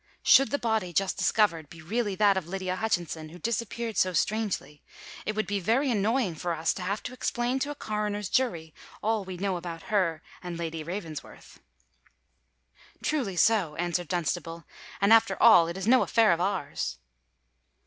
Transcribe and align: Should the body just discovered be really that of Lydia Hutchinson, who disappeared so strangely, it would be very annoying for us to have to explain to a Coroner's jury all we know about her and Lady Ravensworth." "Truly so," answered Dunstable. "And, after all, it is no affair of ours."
Should 0.23 0.49
the 0.49 0.57
body 0.57 0.93
just 0.93 1.15
discovered 1.15 1.69
be 1.69 1.79
really 1.79 2.15
that 2.15 2.35
of 2.35 2.47
Lydia 2.47 2.75
Hutchinson, 2.77 3.29
who 3.29 3.37
disappeared 3.37 3.97
so 3.97 4.13
strangely, 4.13 4.81
it 5.27 5.35
would 5.35 5.45
be 5.45 5.59
very 5.59 5.91
annoying 5.91 6.33
for 6.33 6.53
us 6.55 6.73
to 6.73 6.81
have 6.81 7.03
to 7.03 7.13
explain 7.13 7.59
to 7.59 7.69
a 7.69 7.75
Coroner's 7.75 8.27
jury 8.27 8.73
all 9.03 9.23
we 9.23 9.37
know 9.37 9.57
about 9.57 9.83
her 9.93 10.23
and 10.41 10.57
Lady 10.57 10.83
Ravensworth." 10.83 11.59
"Truly 13.03 13.35
so," 13.35 13.75
answered 13.75 14.07
Dunstable. 14.07 14.65
"And, 14.99 15.13
after 15.13 15.37
all, 15.39 15.67
it 15.67 15.77
is 15.77 15.85
no 15.85 16.01
affair 16.01 16.31
of 16.31 16.41
ours." 16.41 16.97